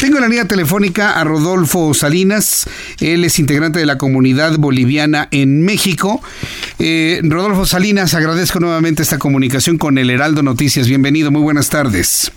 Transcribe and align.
Tengo 0.00 0.16
en 0.16 0.22
la 0.22 0.28
línea 0.28 0.44
telefónica 0.46 1.18
a 1.18 1.24
Rodolfo 1.24 1.94
Salinas. 1.94 2.68
Él 3.00 3.24
es 3.24 3.38
integrante 3.38 3.78
de 3.78 3.86
la 3.86 3.98
comunidad 3.98 4.56
boliviana 4.58 5.28
en 5.30 5.62
México. 5.64 6.20
Eh, 6.78 7.20
Rodolfo 7.24 7.66
Salinas, 7.66 8.14
agradezco 8.14 8.60
nuevamente 8.60 9.02
esta 9.02 9.18
comunicación 9.18 9.78
con 9.78 9.98
el 9.98 10.10
Heraldo 10.10 10.42
Noticias. 10.42 10.88
Bienvenido, 10.88 11.30
muy 11.30 11.42
buenas 11.42 11.68
tardes. 11.70 12.30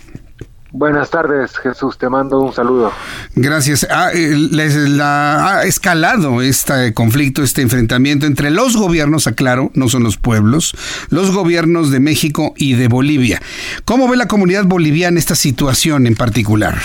Buenas 0.74 1.10
tardes, 1.10 1.52
Jesús. 1.58 1.98
Te 1.98 2.08
mando 2.08 2.40
un 2.40 2.54
saludo. 2.54 2.92
Gracias. 3.34 3.86
Ah, 3.90 4.08
eh, 4.14 4.34
la- 4.34 5.58
ha 5.58 5.64
escalado 5.64 6.40
este 6.40 6.94
conflicto, 6.94 7.42
este 7.42 7.60
enfrentamiento 7.60 8.24
entre 8.24 8.50
los 8.50 8.76
gobiernos, 8.78 9.26
aclaro, 9.26 9.70
no 9.74 9.90
son 9.90 10.02
los 10.02 10.16
pueblos, 10.16 10.74
los 11.10 11.30
gobiernos 11.30 11.90
de 11.90 12.00
México 12.00 12.54
y 12.56 12.72
de 12.72 12.88
Bolivia. 12.88 13.42
¿Cómo 13.84 14.08
ve 14.08 14.16
la 14.16 14.28
comunidad 14.28 14.64
boliviana 14.64 15.18
esta 15.18 15.34
situación 15.34 16.06
en 16.06 16.14
particular? 16.16 16.80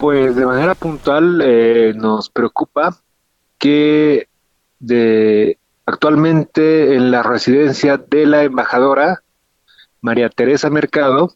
Pues 0.00 0.34
de 0.34 0.46
manera 0.46 0.74
puntual 0.74 1.42
eh, 1.44 1.92
nos 1.94 2.30
preocupa 2.30 2.96
que 3.58 4.28
de 4.78 5.58
actualmente 5.84 6.94
en 6.94 7.10
la 7.10 7.22
residencia 7.22 7.98
de 7.98 8.24
la 8.24 8.44
embajadora 8.44 9.22
María 10.00 10.30
Teresa 10.30 10.70
Mercado, 10.70 11.34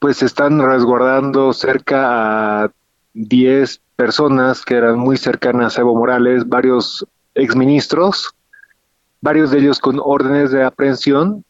pues 0.00 0.22
están 0.22 0.58
resguardando 0.62 1.52
cerca 1.52 2.62
a 2.64 2.70
10 3.12 3.82
personas 3.94 4.64
que 4.64 4.76
eran 4.76 4.98
muy 4.98 5.18
cercanas 5.18 5.76
a 5.76 5.82
Evo 5.82 5.96
Morales, 5.96 6.48
varios 6.48 7.06
exministros, 7.34 8.34
varios 9.20 9.50
de 9.50 9.58
ellos 9.58 9.80
con 9.80 10.00
órdenes 10.02 10.50
de 10.50 10.64
aprehensión 10.64 11.44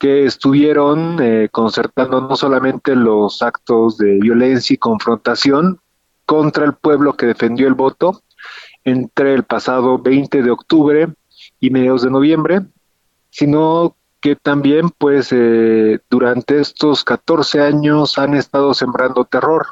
que 0.00 0.24
estuvieron 0.24 1.18
eh, 1.20 1.50
concertando 1.52 2.22
no 2.22 2.34
solamente 2.34 2.96
los 2.96 3.42
actos 3.42 3.98
de 3.98 4.18
violencia 4.18 4.72
y 4.72 4.78
confrontación 4.78 5.78
contra 6.24 6.64
el 6.64 6.72
pueblo 6.72 7.18
que 7.18 7.26
defendió 7.26 7.68
el 7.68 7.74
voto 7.74 8.22
entre 8.82 9.34
el 9.34 9.44
pasado 9.44 9.98
20 9.98 10.42
de 10.42 10.50
octubre 10.50 11.08
y 11.60 11.68
mediados 11.68 12.00
de 12.00 12.10
noviembre, 12.10 12.62
sino 13.28 13.94
que 14.22 14.36
también 14.36 14.88
pues 14.88 15.32
eh, 15.32 15.98
durante 16.08 16.60
estos 16.60 17.04
14 17.04 17.60
años 17.60 18.16
han 18.16 18.34
estado 18.34 18.72
sembrando 18.72 19.26
terror. 19.26 19.66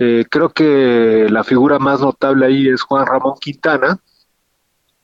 Eh, 0.00 0.24
creo 0.28 0.48
que 0.48 1.28
la 1.30 1.44
figura 1.44 1.78
más 1.78 2.00
notable 2.00 2.46
ahí 2.46 2.68
es 2.68 2.82
Juan 2.82 3.06
Ramón 3.06 3.34
Quintana, 3.40 4.00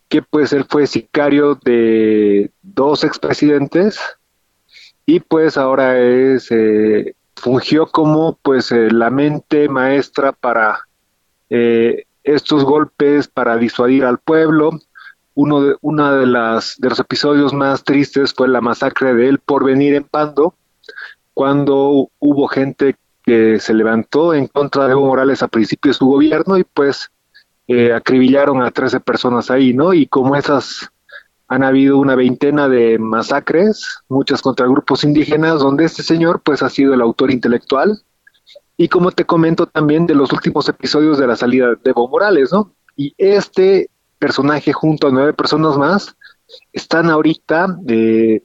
que 0.08 0.20
pues 0.20 0.52
él 0.52 0.66
fue 0.68 0.88
sicario 0.88 1.54
de 1.62 2.50
dos 2.62 3.04
expresidentes 3.04 4.00
y 5.06 5.20
pues 5.20 5.56
ahora 5.56 5.98
es 5.98 6.50
eh, 6.50 7.14
fungió 7.34 7.86
como 7.86 8.38
pues 8.42 8.72
eh, 8.72 8.90
la 8.90 9.10
mente 9.10 9.68
maestra 9.68 10.32
para 10.32 10.80
eh, 11.48 12.04
estos 12.24 12.64
golpes 12.64 13.28
para 13.28 13.56
disuadir 13.56 14.04
al 14.04 14.18
pueblo 14.18 14.70
uno 15.34 15.62
de 15.62 15.76
una 15.80 16.12
de 16.16 16.26
las 16.26 16.76
de 16.78 16.88
los 16.88 16.98
episodios 16.98 17.54
más 17.54 17.84
tristes 17.84 18.34
fue 18.34 18.48
la 18.48 18.60
masacre 18.60 19.14
de 19.14 19.28
él 19.28 19.38
por 19.38 19.64
venir 19.64 19.94
en 19.94 20.04
Pando 20.04 20.54
cuando 21.34 22.10
hubo 22.18 22.48
gente 22.48 22.96
que 23.22 23.58
se 23.60 23.74
levantó 23.74 24.32
en 24.32 24.46
contra 24.46 24.86
de 24.86 24.92
Evo 24.92 25.06
Morales 25.06 25.42
a 25.42 25.48
principio 25.48 25.90
de 25.90 25.98
su 25.98 26.06
gobierno 26.06 26.56
y 26.56 26.64
pues 26.64 27.10
eh, 27.68 27.92
acribillaron 27.92 28.62
a 28.62 28.70
13 28.70 29.00
personas 29.00 29.50
ahí, 29.50 29.74
¿no? 29.74 29.92
Y 29.92 30.06
como 30.06 30.36
esas 30.36 30.88
han 31.48 31.62
habido 31.62 31.98
una 31.98 32.14
veintena 32.14 32.68
de 32.68 32.98
masacres, 32.98 34.02
muchas 34.08 34.42
contra 34.42 34.66
grupos 34.66 35.04
indígenas, 35.04 35.60
donde 35.60 35.84
este 35.84 36.02
señor 36.02 36.40
pues 36.42 36.62
ha 36.62 36.70
sido 36.70 36.94
el 36.94 37.00
autor 37.00 37.30
intelectual. 37.30 38.02
Y 38.76 38.88
como 38.88 39.10
te 39.12 39.24
comento 39.24 39.66
también 39.66 40.06
de 40.06 40.14
los 40.14 40.32
últimos 40.32 40.68
episodios 40.68 41.18
de 41.18 41.26
la 41.26 41.36
salida 41.36 41.68
de 41.68 41.90
Evo 41.90 42.08
Morales, 42.08 42.52
¿no? 42.52 42.72
Y 42.96 43.14
este 43.16 43.90
personaje 44.18 44.72
junto 44.72 45.08
a 45.08 45.12
nueve 45.12 45.32
personas 45.32 45.76
más 45.76 46.16
están 46.72 47.10
ahorita 47.10 47.78
eh, 47.88 48.42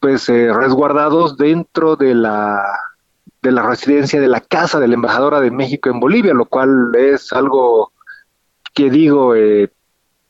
pues 0.00 0.28
eh, 0.28 0.52
resguardados 0.52 1.36
dentro 1.36 1.96
de 1.96 2.14
la 2.14 2.62
de 3.42 3.52
la 3.52 3.62
residencia 3.62 4.20
de 4.20 4.28
la 4.28 4.40
casa 4.40 4.80
de 4.80 4.88
la 4.88 4.94
embajadora 4.94 5.40
de 5.40 5.50
México 5.50 5.90
en 5.90 6.00
Bolivia, 6.00 6.34
lo 6.34 6.46
cual 6.46 6.92
es 6.96 7.32
algo 7.32 7.92
que 8.74 8.90
digo 8.90 9.34
eh, 9.34 9.70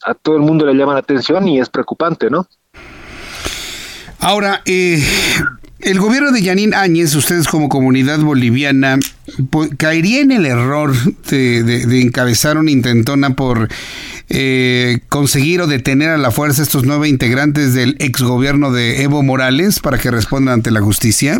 a 0.04 0.14
todo 0.14 0.36
el 0.36 0.42
mundo 0.42 0.66
le 0.66 0.74
llama 0.74 0.94
la 0.94 1.00
atención 1.00 1.46
y 1.48 1.60
es 1.60 1.68
preocupante, 1.68 2.30
¿no? 2.30 2.46
Ahora, 4.20 4.62
eh, 4.64 5.02
el 5.80 6.00
gobierno 6.00 6.32
de 6.32 6.42
Yanín 6.42 6.74
Áñez, 6.74 7.14
ustedes 7.14 7.46
como 7.46 7.68
comunidad 7.68 8.18
boliviana, 8.18 8.98
caería 9.76 10.20
en 10.20 10.32
el 10.32 10.44
error 10.44 10.92
de, 11.30 11.62
de- 11.62 11.86
de 11.86 12.02
encabezar 12.02 12.58
una 12.58 12.70
intentona 12.72 13.30
por 13.30 13.68
eh, 14.28 14.98
conseguir 15.08 15.60
o 15.60 15.66
detener 15.68 16.10
a 16.10 16.18
la 16.18 16.30
fuerza 16.32 16.62
estos 16.62 16.84
nueve 16.84 17.08
integrantes 17.08 17.74
del 17.74 17.96
exgobierno 18.00 18.72
de 18.72 19.02
Evo 19.02 19.22
Morales 19.22 19.78
para 19.78 19.98
que 19.98 20.10
respondan 20.10 20.54
ante 20.54 20.70
la 20.72 20.80
justicia. 20.80 21.38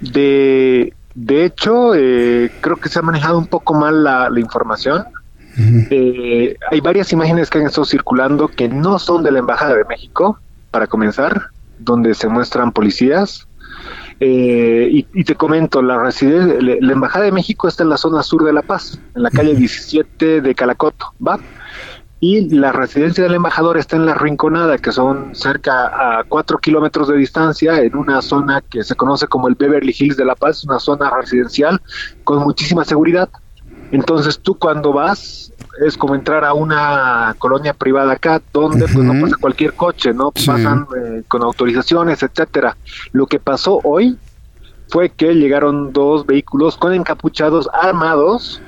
De, 0.00 0.92
de 1.14 1.44
hecho, 1.44 1.94
eh, 1.96 2.50
creo 2.60 2.76
que 2.76 2.88
se 2.88 2.98
ha 2.98 3.02
manejado 3.02 3.38
un 3.38 3.46
poco 3.46 3.74
mal 3.74 4.04
la, 4.04 4.30
la 4.30 4.40
información. 4.40 5.04
Eh, 5.56 6.56
hay 6.70 6.80
varias 6.80 7.12
imágenes 7.12 7.50
que 7.50 7.58
han 7.58 7.66
estado 7.66 7.84
circulando 7.84 8.48
que 8.48 8.68
no 8.68 8.98
son 8.98 9.22
de 9.22 9.30
la 9.30 9.38
Embajada 9.38 9.74
de 9.74 9.84
México, 9.84 10.38
para 10.70 10.88
comenzar, 10.88 11.50
donde 11.78 12.14
se 12.14 12.28
muestran 12.28 12.72
policías. 12.72 13.46
Eh, 14.20 14.88
y, 14.90 15.06
y 15.12 15.24
te 15.24 15.34
comento, 15.34 15.82
la, 15.82 15.96
la, 15.98 16.92
Embajada 16.92 17.24
de 17.26 17.32
México 17.32 17.68
está 17.68 17.82
en 17.84 17.90
la 17.90 17.96
zona 17.96 18.22
sur 18.22 18.44
de 18.44 18.52
La 18.52 18.62
Paz, 18.62 18.98
en 19.14 19.22
la 19.22 19.30
calle 19.30 19.54
17 19.54 20.40
de 20.40 20.54
Calacoto, 20.54 21.12
¿va? 21.24 21.38
Y 22.20 22.48
la 22.48 22.72
residencia 22.72 23.22
del 23.22 23.34
embajador 23.34 23.76
está 23.76 23.96
en 23.96 24.06
La 24.06 24.14
Rinconada, 24.14 24.78
que 24.78 24.92
son 24.92 25.34
cerca 25.34 26.18
a 26.18 26.24
cuatro 26.24 26.58
kilómetros 26.58 27.06
de 27.08 27.18
distancia, 27.18 27.82
en 27.82 27.94
una 27.94 28.22
zona 28.22 28.62
que 28.62 28.82
se 28.82 28.94
conoce 28.94 29.26
como 29.26 29.46
el 29.46 29.56
Beverly 29.56 29.94
Hills 29.96 30.16
de 30.16 30.24
La 30.24 30.34
Paz, 30.34 30.64
una 30.64 30.78
zona 30.78 31.10
residencial 31.10 31.82
con 32.24 32.42
muchísima 32.42 32.84
seguridad. 32.84 33.28
Entonces 33.94 34.38
tú 34.40 34.54
cuando 34.54 34.92
vas 34.92 35.52
es 35.86 35.96
como 35.96 36.14
entrar 36.14 36.44
a 36.44 36.52
una 36.52 37.34
colonia 37.38 37.72
privada 37.74 38.12
acá, 38.12 38.40
donde 38.52 38.86
pues 38.86 39.04
no 39.04 39.12
pasa 39.20 39.36
cualquier 39.40 39.72
coche, 39.74 40.12
¿no? 40.12 40.32
Sí. 40.34 40.46
Pasan 40.46 40.86
eh, 41.00 41.22
con 41.28 41.42
autorizaciones, 41.42 42.22
etcétera. 42.22 42.76
Lo 43.12 43.26
que 43.26 43.38
pasó 43.40 43.80
hoy 43.84 44.16
fue 44.88 45.10
que 45.10 45.34
llegaron 45.34 45.92
dos 45.92 46.26
vehículos 46.26 46.76
con 46.76 46.92
encapuchados 46.92 47.68
armados 47.72 48.60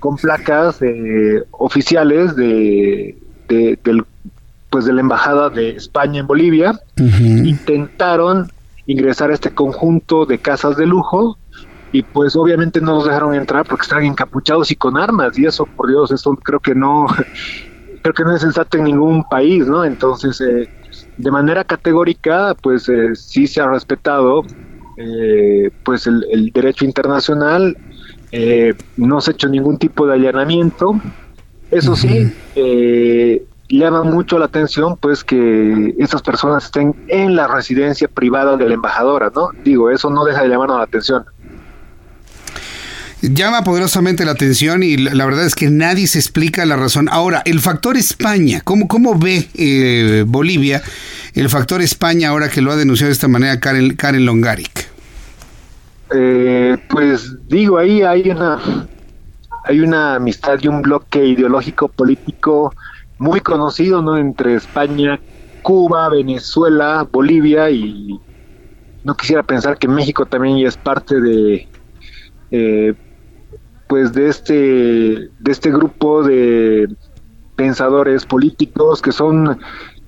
con 0.00 0.16
placas 0.16 0.82
eh, 0.82 1.44
oficiales 1.52 2.34
de, 2.36 3.16
de- 3.48 3.78
del, 3.84 4.04
pues 4.68 4.84
de 4.84 4.92
la 4.92 5.00
embajada 5.02 5.48
de 5.50 5.70
España 5.76 6.20
en 6.20 6.26
Bolivia 6.26 6.80
intentaron 7.46 8.50
ingresar 8.86 9.30
a 9.30 9.34
este 9.34 9.50
conjunto 9.54 10.26
de 10.26 10.38
casas 10.38 10.76
de 10.76 10.86
lujo 10.86 11.38
y 11.92 12.02
pues 12.02 12.34
obviamente 12.36 12.80
no 12.80 12.96
los 12.96 13.04
dejaron 13.04 13.34
entrar 13.34 13.66
porque 13.66 13.82
estaban 13.82 14.04
encapuchados 14.04 14.70
y 14.70 14.76
con 14.76 14.96
armas 14.96 15.38
y 15.38 15.46
eso 15.46 15.66
por 15.66 15.88
Dios 15.88 16.10
eso 16.10 16.34
creo 16.42 16.60
que 16.60 16.74
no 16.74 17.06
creo 18.02 18.14
que 18.14 18.24
no 18.24 18.34
es 18.34 18.42
sensato 18.42 18.78
en 18.78 18.84
ningún 18.84 19.24
país 19.24 19.66
no 19.66 19.84
entonces 19.84 20.40
eh, 20.40 20.68
de 21.16 21.30
manera 21.30 21.64
categórica 21.64 22.56
pues 22.60 22.88
eh, 22.88 23.14
sí 23.14 23.46
se 23.46 23.60
ha 23.60 23.68
respetado 23.68 24.42
eh, 24.96 25.70
pues 25.84 26.06
el, 26.06 26.24
el 26.30 26.50
derecho 26.50 26.84
internacional 26.84 27.76
eh, 28.32 28.74
no 28.96 29.20
se 29.20 29.30
ha 29.30 29.34
hecho 29.34 29.48
ningún 29.48 29.78
tipo 29.78 30.06
de 30.06 30.14
allanamiento. 30.14 31.00
Eso 31.70 31.96
sí 31.96 32.32
eh, 32.54 33.44
llama 33.68 34.02
mucho 34.02 34.38
la 34.38 34.46
atención 34.46 34.96
pues 34.96 35.24
que 35.24 35.94
estas 35.98 36.22
personas 36.22 36.64
estén 36.64 36.94
en 37.08 37.36
la 37.36 37.46
residencia 37.46 38.08
privada 38.08 38.56
de 38.58 38.68
la 38.68 38.74
embajadora 38.74 39.32
no 39.34 39.48
digo 39.64 39.88
eso 39.88 40.10
no 40.10 40.24
deja 40.26 40.42
de 40.42 40.50
llamarnos 40.50 40.76
la 40.76 40.84
atención 40.84 41.24
Llama 43.22 43.62
poderosamente 43.62 44.24
la 44.24 44.32
atención 44.32 44.82
y 44.82 44.96
la 44.96 45.24
verdad 45.24 45.46
es 45.46 45.54
que 45.54 45.70
nadie 45.70 46.08
se 46.08 46.18
explica 46.18 46.66
la 46.66 46.74
razón. 46.74 47.08
Ahora, 47.08 47.40
el 47.44 47.60
factor 47.60 47.96
España, 47.96 48.62
¿cómo, 48.64 48.88
cómo 48.88 49.16
ve 49.16 49.48
eh, 49.54 50.24
Bolivia 50.26 50.82
el 51.34 51.48
factor 51.48 51.80
España 51.82 52.30
ahora 52.30 52.48
que 52.48 52.60
lo 52.60 52.72
ha 52.72 52.76
denunciado 52.76 53.08
de 53.08 53.12
esta 53.12 53.28
manera 53.28 53.60
Karen, 53.60 53.94
Karen 53.94 54.26
Longaric? 54.26 54.88
Eh, 56.12 56.76
pues 56.88 57.36
digo, 57.46 57.78
ahí 57.78 58.02
hay 58.02 58.28
una, 58.28 58.88
hay 59.66 59.80
una 59.80 60.16
amistad 60.16 60.58
y 60.60 60.66
un 60.66 60.82
bloque 60.82 61.24
ideológico 61.24 61.86
político 61.86 62.74
muy 63.18 63.40
conocido 63.40 64.02
¿no? 64.02 64.18
entre 64.18 64.56
España, 64.56 65.20
Cuba, 65.62 66.08
Venezuela, 66.08 67.06
Bolivia 67.10 67.70
y 67.70 68.18
no 69.04 69.16
quisiera 69.16 69.44
pensar 69.44 69.78
que 69.78 69.86
México 69.86 70.26
también 70.26 70.66
es 70.66 70.76
parte 70.76 71.20
de 71.20 71.68
eh, 72.50 72.94
pues 73.92 74.14
de 74.14 74.28
este 74.28 74.54
de 74.54 75.52
este 75.52 75.70
grupo 75.70 76.22
de 76.22 76.88
pensadores 77.56 78.24
políticos 78.24 79.02
que 79.02 79.12
son 79.12 79.60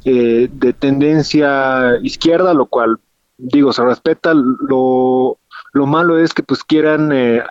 eh, 0.06 0.48
de 0.50 0.72
tendencia 0.72 1.98
izquierda, 2.02 2.54
lo 2.54 2.64
cual 2.64 2.96
digo 3.36 3.74
se 3.74 3.84
respeta. 3.84 4.32
Lo, 4.32 5.36
lo 5.74 5.86
malo 5.86 6.18
es 6.18 6.32
que 6.32 6.42
pues 6.42 6.64
quieran 6.64 7.12
eh, 7.12 7.42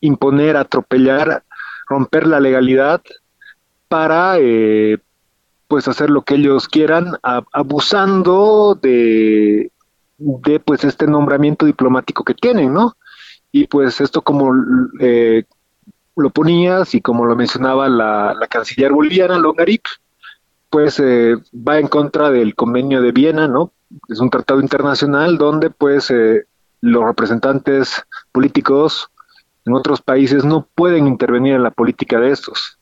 imponer, 0.00 0.56
atropellar, 0.56 1.44
romper 1.86 2.26
la 2.26 2.40
legalidad 2.40 3.02
para 3.88 4.38
eh, 4.38 4.96
pues 5.66 5.86
hacer 5.86 6.08
lo 6.08 6.22
que 6.22 6.36
ellos 6.36 6.66
quieran, 6.66 7.12
abusando 7.52 8.74
de, 8.80 9.70
de 10.16 10.60
pues 10.60 10.82
este 10.84 11.06
nombramiento 11.06 11.66
diplomático 11.66 12.24
que 12.24 12.32
tienen, 12.32 12.72
¿no? 12.72 12.96
Y 13.52 13.66
pues 13.66 14.00
esto 14.00 14.22
como 14.22 14.54
eh, 15.00 15.44
lo 16.18 16.30
ponías 16.30 16.94
y 16.94 17.00
como 17.00 17.24
lo 17.24 17.36
mencionaba 17.36 17.88
la, 17.88 18.34
canciller 18.50 18.92
boliviana, 18.92 19.38
Longarip, 19.38 19.84
pues 20.70 21.00
eh, 21.00 21.36
va 21.54 21.78
en 21.78 21.88
contra 21.88 22.30
del 22.30 22.54
convenio 22.54 23.00
de 23.00 23.12
Viena, 23.12 23.48
¿no? 23.48 23.72
Es 24.08 24.20
un 24.20 24.30
tratado 24.30 24.60
internacional 24.60 25.38
donde 25.38 25.70
pues 25.70 26.10
eh, 26.10 26.44
los 26.80 27.04
representantes 27.04 28.04
políticos 28.32 29.10
en 29.64 29.74
otros 29.74 30.02
países 30.02 30.44
no 30.44 30.66
pueden 30.74 31.06
intervenir 31.06 31.54
en 31.54 31.62
la 31.62 31.70
política 31.70 32.18
de 32.18 32.30
estos, 32.30 32.78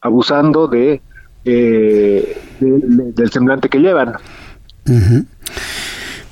abusando 0.00 0.68
de, 0.68 1.00
del 1.44 3.30
semblante 3.30 3.68
que 3.68 3.78
llevan. 3.78 4.14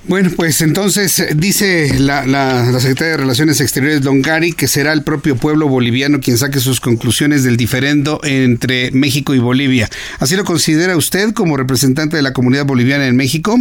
Bueno, 0.09 0.31
pues 0.35 0.63
entonces 0.63 1.21
eh, 1.21 1.35
dice 1.37 2.01
la, 2.01 2.25
la, 2.25 2.65
secretaria 2.81 3.13
de 3.13 3.17
Relaciones 3.19 3.61
Exteriores 3.61 4.03
Longari 4.03 4.55
que 4.55 4.67
será 4.67 4.95
el 4.95 5.03
propio 5.03 5.37
pueblo 5.37 5.69
boliviano 5.69 6.21
quien 6.21 6.39
saque 6.39 6.61
sus 6.61 6.81
conclusiones 6.81 7.45
del 7.45 7.59
diferendo 7.59 8.19
entre 8.23 8.91
México 8.93 9.35
y 9.35 9.39
Bolivia. 9.39 9.91
¿Así 10.19 10.35
lo 10.35 10.45
considera 10.45 10.97
usted 10.97 11.35
como 11.35 11.59
representante 11.59 12.17
de 12.17 12.23
la 12.23 12.33
comunidad 12.33 12.65
boliviana 12.65 13.07
en 13.07 13.17
México? 13.17 13.57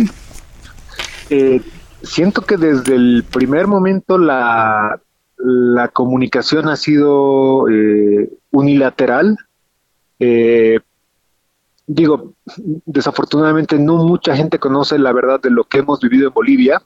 Eh, 1.30 1.62
siento 2.02 2.44
que 2.44 2.56
desde 2.56 2.96
el 2.96 3.26
primer 3.30 3.68
momento 3.68 4.18
la, 4.18 5.02
la 5.38 5.90
comunicación 5.90 6.70
ha 6.70 6.78
sido 6.78 7.70
eh, 7.70 8.30
unilateral. 8.52 9.38
Eh, 10.20 10.80
digo, 11.88 12.34
desafortunadamente 12.86 13.80
no 13.80 13.96
mucha 13.96 14.36
gente 14.36 14.60
conoce 14.60 15.00
la 15.00 15.14
verdad 15.14 15.40
de 15.40 15.50
lo 15.50 15.64
que 15.64 15.80
hemos 15.80 16.00
vivido 16.02 16.28
en 16.28 16.34
Bolivia, 16.34 16.82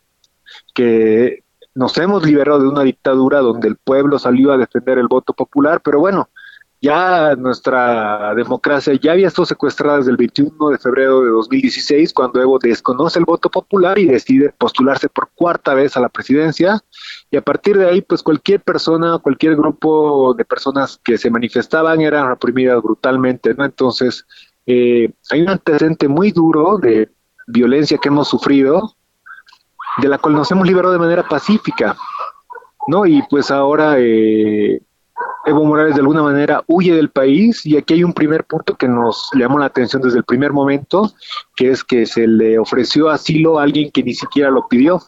que 0.74 1.44
nos 1.74 1.98
hemos 1.98 2.26
liberado 2.26 2.60
de 2.60 2.68
una 2.68 2.84
dictadura 2.84 3.40
donde 3.40 3.68
el 3.68 3.78
pueblo 3.78 4.20
salió 4.20 4.52
a 4.52 4.58
defender 4.58 5.00
el 5.00 5.08
voto 5.08 5.34
popular, 5.34 5.82
pero 5.84 6.00
bueno, 6.00 6.30
ya 6.84 7.36
nuestra 7.36 8.34
democracia 8.34 8.94
ya 9.00 9.12
había 9.12 9.28
estado 9.28 9.46
secuestrada 9.46 9.98
desde 9.98 10.12
el 10.12 10.18
21 10.18 10.70
de 10.70 10.80
febrero 10.80 11.22
de 11.22 11.30
2016, 11.30 12.12
cuando 12.12 12.42
Evo 12.42 12.58
desconoce 12.58 13.20
el 13.20 13.26
voto 13.26 13.50
popular 13.50 14.00
y 14.00 14.06
decide 14.06 14.52
postularse 14.58 15.08
por 15.08 15.30
cuarta 15.36 15.76
vez 15.76 15.96
a 15.96 16.00
la 16.00 16.10
presidencia. 16.10 16.80
Y 17.30 17.38
a 17.38 17.42
partir 17.42 17.78
de 17.78 17.88
ahí, 17.88 18.02
pues 18.02 18.24
cualquier 18.24 18.62
persona, 18.62 19.20
cualquier 19.20 19.56
grupo 19.56 20.34
de 20.34 20.44
personas 20.44 21.00
que 21.04 21.20
se 21.20 21.30
manifestaban 21.30 22.02
eran 22.02 22.28
reprimidas 22.28 22.82
brutalmente, 22.82 23.54
¿no? 23.54 23.64
Entonces, 23.64 24.26
eh, 24.66 25.12
hay 25.30 25.42
un 25.42 25.50
antecedente 25.50 26.08
muy 26.08 26.32
duro 26.32 26.78
de 26.78 27.10
violencia 27.48 27.98
que 27.98 28.10
hemos 28.10 28.28
sufrido, 28.28 28.96
de 29.98 30.08
la 30.08 30.18
cual 30.18 30.36
nos 30.36 30.52
hemos 30.52 30.68
liberado 30.68 30.94
de 30.94 31.00
manera 31.00 31.28
pacífica, 31.28 31.98
¿no? 32.88 33.06
Y 33.06 33.22
pues 33.30 33.52
ahora 33.52 33.96
eh, 33.98 34.82
Evo 35.46 35.66
Morales 35.66 35.96
de 35.96 36.02
alguna 36.02 36.24
manera 36.24 36.64
huye 36.68 36.94
del 36.94 37.10
país 37.10 37.66
y 37.66 37.78
aquí 37.78 37.96
hay 37.96 38.04
un 38.04 38.14
primer 38.14 38.46
punto 38.46 38.76
que 38.76 38.88
nos 38.88 39.30
llamó 39.34 39.58
la 39.58 39.66
atención 39.66 40.02
desde 40.02 40.20
el 40.20 40.24
primer 40.24 40.54
momento, 40.54 41.12
que 41.56 41.72
es 41.72 41.84
que 41.84 42.06
se 42.06 42.28
le 42.28 42.60
ofreció 42.60 43.10
asilo 43.10 43.60
a 43.60 43.64
alguien 43.64 43.92
que 43.92 44.04
ni 44.04 44.14
siquiera 44.14 44.52
lo 44.52 44.68
pidió. 44.68 45.02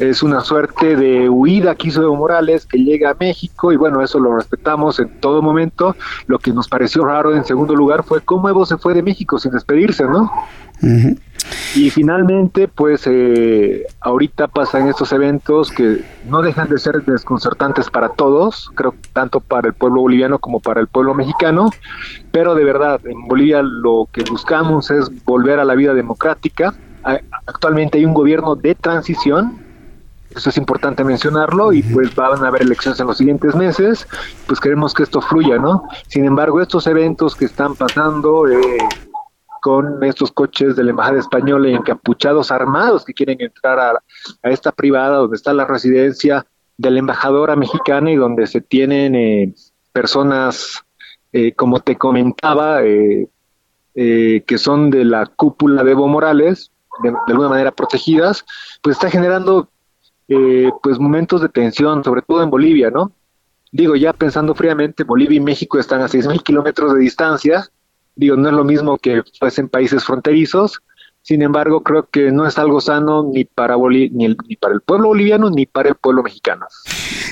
Es 0.00 0.22
una 0.22 0.40
suerte 0.42 0.94
de 0.94 1.28
huida 1.28 1.74
que 1.74 1.88
hizo 1.88 2.02
Evo 2.02 2.14
Morales, 2.14 2.66
que 2.66 2.78
llega 2.78 3.10
a 3.10 3.16
México 3.18 3.72
y 3.72 3.76
bueno, 3.76 4.00
eso 4.00 4.20
lo 4.20 4.36
respetamos 4.36 5.00
en 5.00 5.20
todo 5.20 5.42
momento. 5.42 5.96
Lo 6.26 6.38
que 6.38 6.52
nos 6.52 6.68
pareció 6.68 7.04
raro 7.04 7.34
en 7.34 7.44
segundo 7.44 7.74
lugar 7.74 8.04
fue 8.04 8.20
cómo 8.20 8.48
Evo 8.48 8.64
se 8.64 8.76
fue 8.76 8.94
de 8.94 9.02
México 9.02 9.38
sin 9.38 9.50
despedirse, 9.50 10.04
¿no? 10.04 10.30
Y 11.74 11.90
finalmente, 11.90 12.68
pues 12.68 13.02
eh, 13.06 13.86
ahorita 14.00 14.48
pasan 14.48 14.88
estos 14.88 15.12
eventos 15.12 15.70
que 15.70 16.04
no 16.28 16.42
dejan 16.42 16.68
de 16.68 16.78
ser 16.78 17.02
desconcertantes 17.04 17.88
para 17.88 18.10
todos, 18.10 18.70
creo 18.74 18.94
tanto 19.12 19.40
para 19.40 19.68
el 19.68 19.74
pueblo 19.74 20.02
boliviano 20.02 20.38
como 20.38 20.60
para 20.60 20.80
el 20.80 20.88
pueblo 20.88 21.14
mexicano, 21.14 21.70
pero 22.30 22.54
de 22.54 22.64
verdad, 22.64 23.00
en 23.04 23.26
Bolivia 23.26 23.62
lo 23.62 24.08
que 24.12 24.22
buscamos 24.24 24.90
es 24.90 25.24
volver 25.24 25.60
a 25.60 25.64
la 25.64 25.74
vida 25.74 25.94
democrática. 25.94 26.74
Actualmente 27.46 27.98
hay 27.98 28.04
un 28.04 28.14
gobierno 28.14 28.54
de 28.54 28.74
transición, 28.74 29.58
eso 30.34 30.50
es 30.50 30.56
importante 30.56 31.04
mencionarlo 31.04 31.72
y 31.72 31.82
pues 31.82 32.14
van 32.14 32.44
a 32.44 32.48
haber 32.48 32.62
elecciones 32.62 33.00
en 33.00 33.06
los 33.06 33.18
siguientes 33.18 33.54
meses, 33.54 34.06
pues 34.46 34.60
queremos 34.60 34.94
que 34.94 35.02
esto 35.02 35.20
fluya, 35.20 35.58
¿no? 35.58 35.84
Sin 36.08 36.24
embargo, 36.24 36.60
estos 36.60 36.86
eventos 36.86 37.34
que 37.34 37.44
están 37.44 37.74
pasando 37.74 38.48
eh, 38.48 38.78
con 39.60 40.02
estos 40.02 40.32
coches 40.32 40.76
de 40.76 40.84
la 40.84 40.90
Embajada 40.90 41.18
Española 41.18 41.68
y 41.68 41.74
encapuchados 41.74 42.50
armados 42.50 43.04
que 43.04 43.14
quieren 43.14 43.40
entrar 43.40 43.78
a, 43.78 44.02
esta 44.42 44.72
privada 44.72 45.16
donde 45.18 45.36
está 45.36 45.52
la 45.52 45.66
residencia 45.66 46.46
de 46.76 46.90
la 46.90 46.98
embajadora 46.98 47.54
mexicana 47.54 48.10
y 48.10 48.16
donde 48.16 48.46
se 48.46 48.60
tienen 48.60 49.14
eh, 49.14 49.54
personas, 49.92 50.82
eh, 51.32 51.52
como 51.54 51.80
te 51.80 51.96
comentaba, 51.96 52.80
que 52.82 54.58
son 54.58 54.90
de 54.90 55.04
la 55.04 55.26
cúpula 55.26 55.84
de 55.84 55.92
Evo 55.92 56.08
Morales, 56.08 56.72
de, 57.02 57.12
alguna 57.28 57.48
manera 57.48 57.72
protegidas, 57.72 58.44
pues 58.82 58.96
está 58.96 59.10
generando 59.10 59.68
eh, 60.28 60.70
pues 60.82 60.98
momentos 60.98 61.40
de 61.40 61.48
tensión, 61.48 62.04
sobre 62.04 62.22
todo 62.22 62.42
en 62.42 62.50
Bolivia, 62.50 62.90
¿no? 62.90 63.12
Digo, 63.70 63.96
ya 63.96 64.12
pensando 64.12 64.54
fríamente, 64.54 65.04
Bolivia 65.04 65.38
y 65.38 65.40
México 65.40 65.78
están 65.78 66.02
a 66.02 66.08
6.000 66.08 66.42
kilómetros 66.42 66.94
de 66.94 67.00
distancia, 67.00 67.68
digo, 68.14 68.36
no 68.36 68.48
es 68.48 68.54
lo 68.54 68.64
mismo 68.64 68.98
que 68.98 69.22
fuesen 69.38 69.68
países 69.68 70.04
fronterizos, 70.04 70.82
sin 71.22 71.40
embargo, 71.42 71.82
creo 71.82 72.08
que 72.10 72.32
no 72.32 72.46
es 72.46 72.58
algo 72.58 72.80
sano 72.80 73.22
ni 73.32 73.44
para, 73.44 73.76
ni, 73.76 74.08
ni, 74.10 74.56
para 74.56 74.74
el 74.74 74.80
pueblo 74.80 75.08
boliviano 75.08 75.50
ni 75.50 75.66
para 75.66 75.90
el 75.90 75.94
pueblo 75.94 76.22
mexicano. 76.24 76.66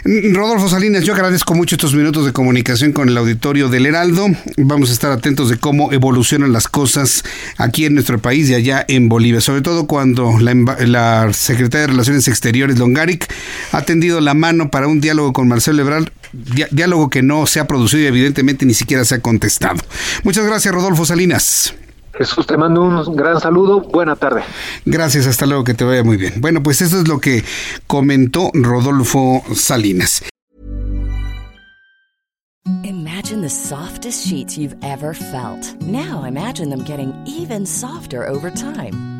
Rodolfo 0.05 0.69
Salinas, 0.69 1.05
yo 1.05 1.13
agradezco 1.13 1.55
mucho 1.55 1.75
estos 1.75 1.95
minutos 1.95 2.25
de 2.25 2.33
comunicación 2.33 2.93
con 2.93 3.09
el 3.09 3.17
auditorio 3.19 3.69
del 3.69 3.85
Heraldo. 3.85 4.29
Vamos 4.57 4.89
a 4.91 4.93
estar 4.95 5.13
atentos 5.13 5.51
de 5.51 5.59
cómo 5.59 5.93
evolucionan 5.93 6.53
las 6.53 6.69
cosas 6.69 7.23
aquí 7.59 7.85
en 7.85 7.95
nuestro 7.95 8.19
país 8.19 8.49
y 8.49 8.55
allá 8.55 8.85
en 8.89 9.11
Bolivia, 9.11 9.43
sobre 9.43 9.61
todo 9.61 9.87
cuando 9.87 10.39
la, 10.39 10.55
la 10.87 11.33
Secretaria 11.35 11.83
de 11.83 11.87
Relaciones 11.89 12.29
Exteriores, 12.29 12.79
Longaric, 12.79 13.31
ha 13.73 13.83
tendido 13.83 14.21
la 14.21 14.33
mano 14.33 14.71
para 14.71 14.89
un 14.89 15.01
diálogo 15.01 15.35
con 15.35 15.49
Marcelo 15.49 15.83
Ebrard, 15.83 16.09
diálogo 16.33 17.11
que 17.11 17.23
no 17.23 17.47
se 17.47 17.61
ha 17.61 17.67
producido 17.67 18.03
y 18.03 18.07
evidentemente 18.07 18.65
ni 18.65 18.75
siquiera 18.75 19.05
se 19.05 19.17
ha 19.17 19.21
contestado. 19.21 19.81
Muchas 20.25 20.47
gracias, 20.47 20.75
Rodolfo 20.75 21.05
Salinas. 21.05 21.75
Jesús, 22.15 22.47
te 22.47 22.57
mando 22.57 22.83
un 22.83 23.17
gran 23.17 23.41
saludo. 23.41 23.81
Buena 23.81 24.17
tarde. 24.17 24.43
Gracias, 24.85 25.27
hasta 25.27 25.47
luego, 25.47 25.65
que 25.65 25.75
te 25.75 25.85
vaya 25.85 26.03
muy 26.03 26.17
bien. 26.17 26.35
Bueno, 26.39 26.63
pues 26.63 26.83
eso 26.83 26.99
es 27.01 27.09
lo 27.09 27.19
que 27.19 27.45
comentó 27.87 28.51
Rodolfo 28.53 29.43
Salinas. 29.55 30.23
Imagine 32.85 33.43
the 33.43 33.49
softest 33.49 34.27
sheets 34.27 34.57
you've 34.57 34.77
ever 34.83 35.15
felt. 35.15 35.81
Now 35.83 36.25
imagine 36.25 36.69
them 36.69 36.85
getting 36.85 37.13
even 37.27 37.65
softer 37.67 38.27
over 38.27 38.51
time. 38.51 39.20